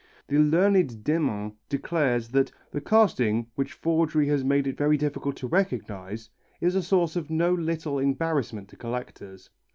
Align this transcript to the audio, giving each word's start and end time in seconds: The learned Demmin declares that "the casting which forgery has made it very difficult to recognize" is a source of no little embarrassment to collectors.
The 0.29 0.39
learned 0.39 1.03
Demmin 1.03 1.57
declares 1.69 2.29
that 2.29 2.51
"the 2.71 2.81
casting 2.81 3.45
which 3.53 3.73
forgery 3.73 4.27
has 4.29 4.43
made 4.43 4.65
it 4.65 4.75
very 4.75 4.97
difficult 4.97 5.35
to 5.35 5.47
recognize" 5.47 6.27
is 6.59 6.73
a 6.73 6.81
source 6.81 7.15
of 7.15 7.29
no 7.29 7.53
little 7.53 7.99
embarrassment 7.99 8.67
to 8.69 8.75
collectors. 8.75 9.51